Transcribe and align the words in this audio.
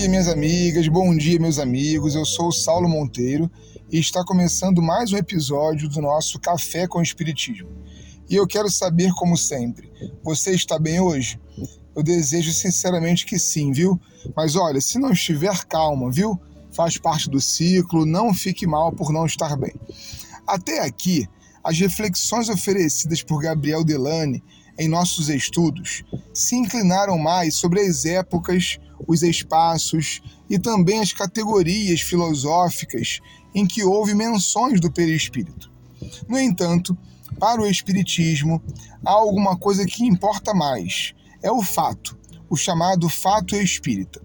dia, 0.00 0.08
minhas 0.08 0.28
amigas, 0.28 0.88
bom 0.88 1.14
dia, 1.14 1.38
meus 1.38 1.58
amigos. 1.58 2.14
Eu 2.14 2.24
sou 2.24 2.48
o 2.48 2.52
Saulo 2.52 2.88
Monteiro 2.88 3.50
e 3.92 3.98
está 3.98 4.24
começando 4.24 4.80
mais 4.80 5.12
um 5.12 5.18
episódio 5.18 5.90
do 5.90 6.00
nosso 6.00 6.40
Café 6.40 6.88
com 6.88 7.02
Espiritismo. 7.02 7.68
E 8.26 8.34
eu 8.34 8.46
quero 8.46 8.70
saber, 8.70 9.12
como 9.12 9.36
sempre, 9.36 9.92
você 10.24 10.52
está 10.52 10.78
bem 10.78 11.00
hoje? 11.00 11.38
Eu 11.94 12.02
desejo 12.02 12.50
sinceramente 12.50 13.26
que 13.26 13.38
sim, 13.38 13.72
viu? 13.72 14.00
Mas 14.34 14.56
olha, 14.56 14.80
se 14.80 14.98
não 14.98 15.12
estiver, 15.12 15.66
calma, 15.66 16.10
viu? 16.10 16.40
Faz 16.72 16.96
parte 16.96 17.28
do 17.28 17.38
ciclo, 17.38 18.06
não 18.06 18.32
fique 18.32 18.66
mal 18.66 18.90
por 18.92 19.12
não 19.12 19.26
estar 19.26 19.54
bem. 19.54 19.74
Até 20.46 20.80
aqui, 20.80 21.28
as 21.62 21.78
reflexões 21.78 22.48
oferecidas 22.48 23.22
por 23.22 23.42
Gabriel 23.42 23.84
Delane 23.84 24.42
em 24.78 24.88
nossos 24.88 25.28
estudos 25.28 26.04
se 26.32 26.56
inclinaram 26.56 27.18
mais 27.18 27.54
sobre 27.54 27.82
as 27.82 28.06
épocas, 28.06 28.78
os 29.10 29.24
espaços 29.24 30.22
e 30.48 30.56
também 30.56 31.00
as 31.00 31.12
categorias 31.12 32.00
filosóficas 32.00 33.20
em 33.52 33.66
que 33.66 33.82
houve 33.82 34.14
menções 34.14 34.80
do 34.80 34.90
perispírito. 34.90 35.68
No 36.28 36.38
entanto, 36.38 36.96
para 37.38 37.60
o 37.60 37.66
Espiritismo, 37.66 38.62
há 39.04 39.10
alguma 39.10 39.56
coisa 39.56 39.84
que 39.84 40.04
importa 40.04 40.54
mais: 40.54 41.12
é 41.42 41.50
o 41.50 41.60
fato, 41.60 42.16
o 42.48 42.56
chamado 42.56 43.08
fato 43.08 43.56
espírita. 43.56 44.22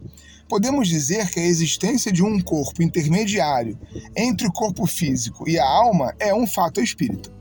Podemos 0.47 0.87
dizer 0.87 1.31
que 1.31 1.39
a 1.39 1.45
existência 1.45 2.11
de 2.11 2.23
um 2.23 2.39
corpo 2.39 2.83
intermediário 2.83 3.79
entre 4.15 4.47
o 4.47 4.53
corpo 4.53 4.85
físico 4.85 5.49
e 5.49 5.57
a 5.57 5.67
alma 5.67 6.13
é 6.19 6.33
um 6.35 6.45
fato 6.45 6.79
espírita. 6.79 7.33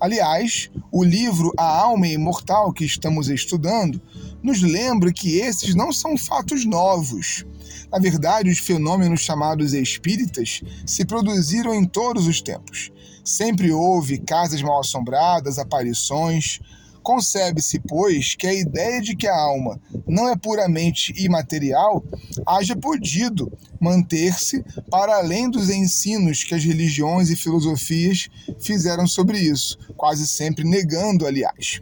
Aliás, 0.00 0.68
o 0.90 1.04
livro 1.04 1.52
A 1.56 1.64
Alma 1.64 2.08
Imortal 2.08 2.72
que 2.72 2.84
estamos 2.84 3.28
estudando 3.28 4.02
nos 4.42 4.62
lembra 4.62 5.12
que 5.12 5.38
esses 5.38 5.74
não 5.74 5.92
são 5.92 6.16
fatos 6.16 6.64
novos. 6.64 7.44
Na 7.90 7.98
verdade, 7.98 8.50
os 8.50 8.58
fenômenos 8.58 9.20
chamados 9.20 9.72
espíritas 9.72 10.62
se 10.86 11.04
produziram 11.04 11.74
em 11.74 11.84
todos 11.84 12.26
os 12.26 12.40
tempos. 12.40 12.90
Sempre 13.24 13.72
houve 13.72 14.18
casas 14.18 14.62
mal 14.62 14.80
assombradas, 14.80 15.58
aparições, 15.58 16.60
Concebe-se, 17.08 17.80
pois, 17.88 18.34
que 18.34 18.46
a 18.46 18.52
ideia 18.52 19.00
de 19.00 19.16
que 19.16 19.26
a 19.26 19.34
alma 19.34 19.80
não 20.06 20.28
é 20.28 20.36
puramente 20.36 21.14
imaterial 21.16 22.04
haja 22.46 22.76
podido 22.76 23.50
manter-se 23.80 24.62
para 24.90 25.16
além 25.16 25.50
dos 25.50 25.70
ensinos 25.70 26.44
que 26.44 26.54
as 26.54 26.62
religiões 26.62 27.30
e 27.30 27.36
filosofias 27.36 28.28
fizeram 28.60 29.06
sobre 29.06 29.38
isso, 29.38 29.78
quase 29.96 30.26
sempre 30.26 30.64
negando, 30.64 31.26
aliás. 31.26 31.80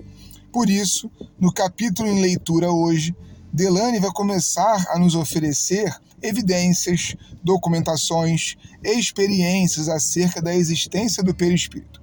Por 0.57 0.71
isso, 0.71 1.11
no 1.39 1.53
capítulo 1.53 2.09
em 2.09 2.23
leitura 2.23 2.73
hoje, 2.73 3.15
Delane 3.53 4.01
vai 4.01 4.11
começar 4.11 4.87
a 4.89 4.99
nos 4.99 5.15
oferecer 5.15 5.95
evidências, 6.23 7.15
documentações, 7.45 8.57
experiências 8.83 9.87
acerca 9.87 10.41
da 10.41 10.57
existência 10.57 11.23
do 11.23 11.35
perispírito. 11.35 12.01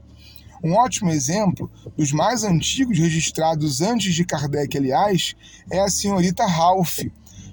Um 0.64 0.74
ótimo 0.74 1.10
exemplo, 1.10 1.68
dos 1.98 2.12
mais 2.12 2.44
antigos 2.44 3.00
registrados 3.00 3.82
antes 3.82 4.14
de 4.14 4.24
Kardec, 4.24 4.78
aliás, 4.78 5.34
é 5.72 5.80
a 5.80 5.90
senhorita 5.90 6.46
Ralph, 6.46 7.00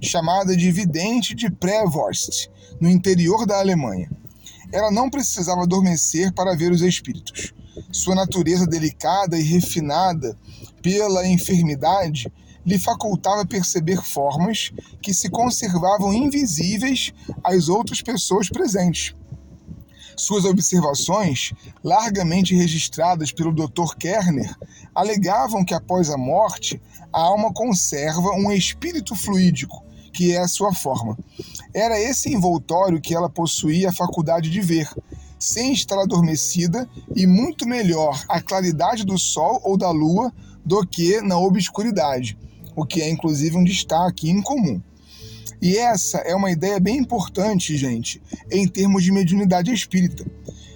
chamada 0.03 0.55
de 0.55 0.71
vidente 0.71 1.35
de 1.35 1.51
Prevorst, 1.51 2.51
no 2.79 2.91
interior 2.91 3.47
da 3.47 3.59
Alemanha. 3.59 4.11
Ela 4.71 4.91
não 4.91 5.09
precisava 5.09 5.63
adormecer 5.63 6.31
para 6.35 6.55
ver 6.55 6.71
os 6.71 6.83
espíritos. 6.83 7.55
Sua 7.93 8.15
natureza 8.15 8.67
delicada 8.67 9.39
e 9.39 9.43
refinada 9.43 10.39
pela 10.83 11.27
enfermidade 11.27 12.33
lhe 12.65 12.79
facultava 12.79 13.45
perceber 13.47 14.03
formas 14.03 14.71
que 15.03 15.13
se 15.15 15.29
conservavam 15.29 16.13
invisíveis 16.13 17.13
às 17.43 17.69
outras 17.69 18.01
pessoas 18.03 18.49
presentes. 18.49 19.15
Suas 20.17 20.45
observações, 20.45 21.53
largamente 21.83 22.55
registradas 22.55 23.33
pelo 23.33 23.55
Dr. 23.55 23.97
Kerner, 23.99 24.55
alegavam 24.95 25.65
que 25.65 25.73
após 25.73 26.11
a 26.11 26.19
morte, 26.19 26.81
a 27.13 27.21
alma 27.21 27.53
conserva 27.53 28.31
um 28.33 28.53
espírito 28.53 29.17
fluídico, 29.17 29.83
que 30.13 30.33
é 30.33 30.39
a 30.39 30.49
sua 30.49 30.75
forma. 30.75 31.19
Era 31.73 31.99
esse 31.99 32.33
envoltório 32.33 33.01
que 33.01 33.15
ela 33.15 33.31
possuía 33.31 33.89
a 33.89 33.93
faculdade 33.93 34.51
de 34.51 34.61
ver, 34.61 34.91
sem 35.41 35.73
estar 35.73 35.99
adormecida 35.99 36.89
e 37.17 37.27
muito 37.27 37.67
melhor 37.67 38.23
a 38.29 38.41
claridade 38.43 39.05
do 39.05 39.19
sol 39.19 39.61
ou 39.65 39.77
da 39.77 39.91
lua 39.91 40.31
do 40.65 40.87
que 40.87 41.23
na 41.23 41.39
obscuridade, 41.39 42.39
o 42.77 42.85
que 42.85 43.01
é 43.01 43.09
inclusive 43.09 43.57
um 43.57 43.65
destaque 43.65 44.31
incomum. 44.31 44.81
E 45.63 45.77
essa 45.77 46.19
é 46.19 46.35
uma 46.35 46.51
ideia 46.51 46.79
bem 46.79 46.99
importante, 46.99 47.77
gente, 47.77 48.23
em 48.51 48.69
termos 48.69 49.03
de 49.03 49.13
mediunidade 49.13 49.73
espírita, 49.73 50.25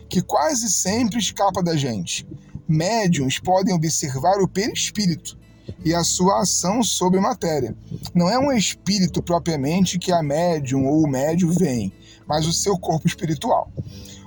que 0.08 0.22
quase 0.22 0.70
sempre 0.70 1.18
escapa 1.18 1.62
da 1.62 1.76
gente. 1.76 2.26
Médiums 2.66 3.38
podem 3.38 3.74
observar 3.74 4.40
o 4.40 4.48
perispírito 4.48 5.38
e 5.84 5.94
a 5.94 6.02
sua 6.02 6.40
ação 6.40 6.82
sobre 6.82 7.20
matéria. 7.20 7.76
Não 8.14 8.28
é 8.28 8.38
um 8.38 8.52
espírito 8.52 9.22
propriamente 9.22 9.98
que 9.98 10.12
a 10.12 10.22
médium 10.22 10.86
ou 10.86 11.02
o 11.02 11.08
médium 11.08 11.50
vem, 11.50 11.92
mas 12.26 12.46
o 12.46 12.52
seu 12.52 12.78
corpo 12.78 13.06
espiritual. 13.06 13.70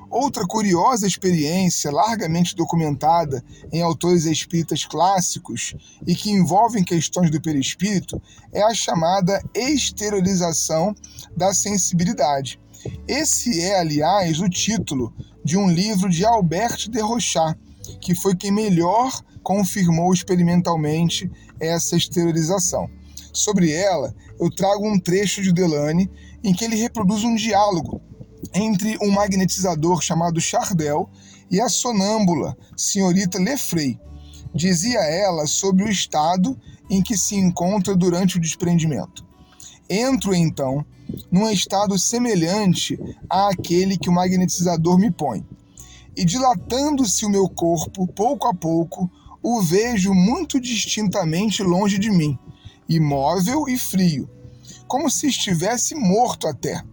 Outra 0.09 0.45
curiosa 0.47 1.06
experiência, 1.06 1.91
largamente 1.91 2.56
documentada 2.56 3.44
em 3.73 3.81
autores 3.81 4.25
espíritas 4.25 4.85
clássicos 4.85 5.75
e 6.06 6.16
que 6.16 6.31
envolvem 6.31 6.84
questões 6.84 7.29
do 7.29 7.41
perispírito, 7.41 8.22
é 8.53 8.63
a 8.63 8.73
chamada 8.73 9.41
exteriorização 9.53 10.95
da 11.35 11.53
sensibilidade. 11.53 12.59
Esse 13.06 13.62
é, 13.62 13.79
aliás, 13.79 14.40
o 14.40 14.50
título 14.50 15.13
de 15.44 15.57
um 15.57 15.69
livro 15.69 16.09
de 16.09 16.25
Albert 16.25 16.89
de 16.89 17.01
Rochat, 17.01 17.57
que 18.00 18.16
foi 18.16 18.35
quem 18.35 18.51
melhor 18.51 19.22
confirmou 19.44 20.13
experimentalmente 20.13 21.29
essa 21.59 21.97
exteriorização. 21.97 22.89
Sobre 23.34 23.72
ela, 23.72 24.16
eu 24.39 24.50
trago 24.50 24.88
um 24.88 25.00
trecho 25.00 25.41
de 25.41 25.51
Delane 25.51 26.09
em 26.44 26.53
que 26.53 26.63
ele 26.63 26.75
reproduz 26.75 27.24
um 27.24 27.35
diálogo 27.35 28.01
entre 28.53 28.98
um 29.02 29.12
magnetizador 29.12 30.02
chamado 30.02 30.40
Chardel 30.42 31.09
e 31.50 31.62
a 31.62 31.70
sonâmbula, 31.70 32.58
senhorita 32.75 33.40
Lefrey. 33.40 34.00
Dizia 34.53 35.00
ela 35.00 35.46
sobre 35.46 35.84
o 35.84 35.90
estado 35.90 36.58
em 36.90 37.02
que 37.02 37.18
se 37.18 37.36
encontra 37.36 37.96
durante 37.96 38.38
o 38.38 38.42
desprendimento. 38.42 39.25
Entro 39.90 40.34
então 40.34 40.86
num 41.31 41.50
estado 41.50 41.98
semelhante 41.98 43.00
àquele 43.30 43.98
que 43.98 44.09
o 44.09 44.14
magnetizador 44.14 44.98
me 44.98 45.12
põe. 45.12 45.46
E 46.16 46.25
dilatando-se 46.25 47.25
o 47.25 47.30
meu 47.30 47.48
corpo, 47.48 48.08
pouco 48.08 48.48
a 48.48 48.54
pouco, 48.54 49.09
o 49.42 49.62
vejo 49.62 50.14
muito 50.14 50.59
distintamente 50.59 51.64
longe 51.64 51.98
de 51.98 52.09
mim, 52.09 52.38
imóvel 52.90 53.68
e 53.69 53.78
frio, 53.78 54.30
como 54.88 55.09
se 55.09 55.28
estivesse 55.28 55.96
morto 55.96 56.48
até. 56.48 56.84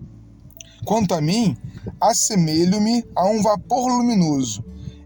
Quanto 0.85 1.15
a 1.15 1.21
mim, 1.21 1.57
assemelho-me 1.99 3.05
a 3.17 3.27
um 3.27 3.43
vapor 3.43 3.91
luminoso 3.91 4.63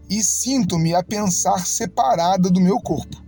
e 0.09 0.21
sinto-me 0.21 0.93
a 0.93 1.01
pensar 1.01 1.65
separada 1.65 2.49
do 2.49 2.59
meu 2.59 2.79
corpo. 2.81 3.23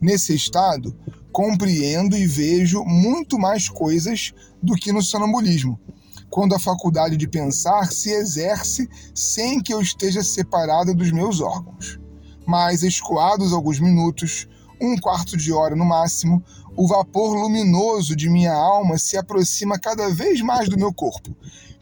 Nesse 0.00 0.34
estado, 0.34 0.94
compreendo 1.32 2.16
e 2.16 2.26
vejo 2.26 2.84
muito 2.84 3.38
mais 3.38 3.68
coisas 3.68 4.32
do 4.62 4.74
que 4.74 4.92
no 4.92 5.00
sonambulismo, 5.00 5.80
quando 6.28 6.54
a 6.54 6.58
faculdade 6.58 7.16
de 7.16 7.26
pensar 7.26 7.90
se 7.90 8.10
exerce 8.10 8.88
sem 9.14 9.62
que 9.62 9.72
eu 9.72 9.80
esteja 9.80 10.22
separada 10.22 10.92
dos 10.92 11.10
meus 11.10 11.40
órgãos. 11.40 11.98
Mas, 12.46 12.82
escoados 12.82 13.52
alguns 13.52 13.80
minutos, 13.80 14.46
um 14.80 14.98
quarto 14.98 15.36
de 15.36 15.52
hora 15.52 15.74
no 15.74 15.84
máximo, 15.84 16.42
o 16.80 16.86
vapor 16.86 17.34
luminoso 17.34 18.16
de 18.16 18.30
minha 18.30 18.54
alma 18.54 18.96
se 18.96 19.14
aproxima 19.14 19.78
cada 19.78 20.08
vez 20.08 20.40
mais 20.40 20.66
do 20.66 20.78
meu 20.78 20.94
corpo. 20.94 21.36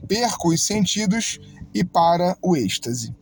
Perco 0.08 0.48
os 0.52 0.66
sentidos 0.66 1.38
e 1.72 1.84
para 1.84 2.36
o 2.42 2.56
êxtase. 2.56 3.14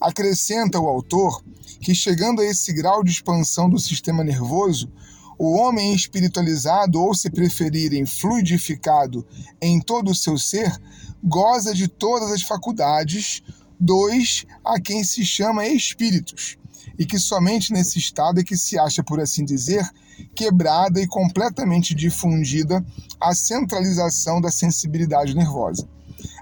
Acrescenta 0.00 0.78
o 0.78 0.86
autor 0.86 1.42
que, 1.80 1.96
chegando 1.96 2.40
a 2.40 2.44
esse 2.44 2.72
grau 2.72 3.02
de 3.02 3.10
expansão 3.10 3.68
do 3.68 3.76
sistema 3.76 4.22
nervoso, 4.22 4.88
o 5.36 5.56
homem 5.56 5.92
espiritualizado, 5.92 7.02
ou 7.02 7.12
se 7.12 7.28
preferirem, 7.28 8.06
fluidificado 8.06 9.26
em 9.60 9.80
todo 9.80 10.12
o 10.12 10.14
seu 10.14 10.38
ser, 10.38 10.80
goza 11.24 11.74
de 11.74 11.88
todas 11.88 12.30
as 12.30 12.42
faculdades, 12.42 13.42
dois 13.80 14.46
a 14.64 14.80
quem 14.80 15.02
se 15.02 15.26
chama 15.26 15.66
espíritos, 15.66 16.56
e 16.98 17.04
que 17.04 17.18
somente 17.18 17.72
nesse 17.72 17.98
estado 17.98 18.40
é 18.40 18.44
que 18.44 18.56
se 18.56 18.78
acha, 18.78 19.02
por 19.02 19.20
assim 19.20 19.44
dizer, 19.44 19.88
quebrada 20.34 21.00
e 21.00 21.06
completamente 21.06 21.94
difundida 21.94 22.84
a 23.20 23.34
centralização 23.34 24.40
da 24.40 24.50
sensibilidade 24.50 25.34
nervosa. 25.34 25.88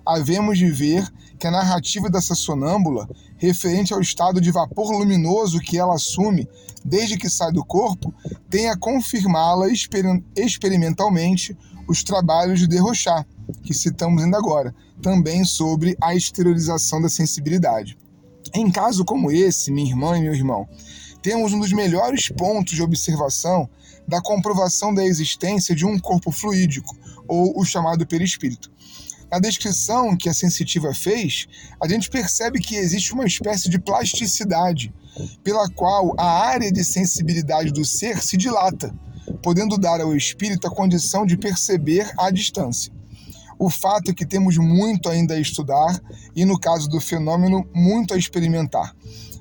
Havemos 0.07 0.59
de 0.59 0.71
ver 0.71 1.11
que 1.39 1.47
a 1.47 1.51
narrativa 1.51 2.09
dessa 2.09 2.35
sonâmbula, 2.35 3.09
referente 3.37 3.93
ao 3.93 4.01
estado 4.01 4.41
de 4.41 4.51
vapor 4.51 4.93
luminoso 4.93 5.61
que 5.61 5.79
ela 5.79 5.95
assume 5.95 6.49
desde 6.85 7.17
que 7.17 7.29
sai 7.29 7.51
do 7.51 7.65
corpo, 7.65 8.15
tem 8.49 8.69
a 8.69 8.77
confirmá-la 8.77 9.69
exper 9.69 10.05
experimentalmente 10.37 11.57
os 11.89 12.03
trabalhos 12.03 12.61
de 12.61 12.67
Derrochá, 12.67 13.27
que 13.63 13.75
citamos 13.75 14.23
ainda 14.23 14.39
agora, 14.39 14.75
também 15.03 15.45
sobre 15.45 15.97
a 16.01 16.15
exteriorização 16.15 17.01
da 17.01 17.09
sensibilidade. 17.09 17.97
Em 18.53 18.71
caso 18.71 19.05
como 19.05 19.31
esse, 19.31 19.71
minha 19.71 19.91
irmã 19.91 20.19
e 20.19 20.23
meu 20.23 20.35
irmão, 20.35 20.69
temos 21.23 21.53
um 21.53 21.61
dos 21.61 21.73
melhores 21.73 22.29
pontos 22.29 22.75
de 22.75 22.83
observação 22.83 23.69
da 24.07 24.21
comprovação 24.21 24.93
da 24.93 25.05
existência 25.05 25.75
de 25.75 25.87
um 25.87 25.99
corpo 25.99 26.31
fluídico, 26.31 26.95
ou 27.27 27.59
o 27.59 27.65
chamado 27.65 28.07
perispírito. 28.07 28.71
Na 29.31 29.39
descrição 29.39 30.17
que 30.17 30.29
a 30.29 30.35
sensitiva 30.35 30.93
fez, 30.93 31.47
a 31.83 31.89
gente 31.89 32.11
percebe 32.11 32.61
que 32.61 32.77
existe 32.77 33.13
uma 33.13 33.25
espécie 33.25 33.69
de 33.69 33.79
plasticidade, 33.79 34.95
pela 35.43 35.69
qual 35.71 36.15
a 36.19 36.47
área 36.47 36.71
de 36.71 36.85
sensibilidade 36.85 37.73
do 37.73 37.85
ser 37.85 38.23
se 38.23 38.37
dilata, 38.37 38.95
podendo 39.43 39.79
dar 39.79 40.01
ao 40.01 40.15
espírito 40.15 40.67
a 40.67 40.71
condição 40.71 41.25
de 41.25 41.37
perceber 41.37 42.13
à 42.19 42.31
distância. 42.31 42.93
O 43.59 43.71
fato 43.71 44.11
é 44.11 44.15
que 44.15 44.27
temos 44.27 44.57
muito 44.57 45.09
ainda 45.09 45.35
a 45.35 45.41
estudar 45.41 46.01
e, 46.35 46.45
no 46.45 46.59
caso 46.59 46.89
do 46.89 47.01
fenômeno, 47.01 47.67
muito 47.75 48.15
a 48.15 48.19
experimentar. 48.19 48.95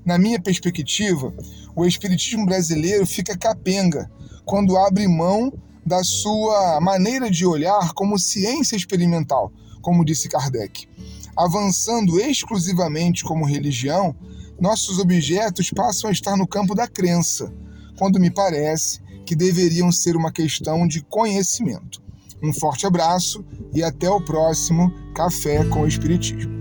Na 0.06 0.18
minha 0.18 0.40
perspectiva, 0.40 1.34
o 1.76 1.86
espiritismo 1.86 2.46
brasileiro 2.46 3.06
fica 3.06 3.38
capenga 3.38 4.12
quando 4.46 4.78
abre 4.78 5.08
mão 5.08 5.52
da 5.86 6.04
sua 6.04 6.80
maneira 6.82 7.30
de 7.30 7.46
olhar 7.46 7.94
como 7.94 8.20
ciência 8.20 8.76
experimental, 8.76 9.52
como 9.82 10.06
disse 10.06 10.30
Kardec. 10.30 10.88
Avançando 11.36 12.20
exclusivamente 12.20 13.24
como 13.24 13.46
religião, 13.46 14.16
nossos 14.60 15.00
objetos 15.00 15.72
passam 15.72 16.10
a 16.10 16.14
estar 16.14 16.38
no 16.38 16.48
campo 16.48 16.76
da 16.76 16.88
crença, 16.88 17.52
quando 17.98 18.20
me 18.20 18.30
parece 18.30 19.02
que 19.26 19.36
deveriam 19.36 19.92
ser 19.92 20.16
uma 20.16 20.32
questão 20.32 20.88
de 20.88 21.02
conhecimento. 21.02 22.03
Um 22.44 22.52
forte 22.54 22.86
abraço 22.86 23.44
e 23.74 23.82
até 23.82 24.10
o 24.10 24.20
próximo 24.20 24.94
Café 25.16 25.64
com 25.66 25.84
o 25.84 25.88
Espiritismo. 25.88 26.53